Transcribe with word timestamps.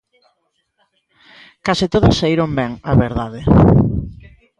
Case 1.65 1.85
todas 1.93 2.17
saíron 2.19 2.49
ben, 2.59 2.71
a 2.91 2.93
verdade. 3.05 3.41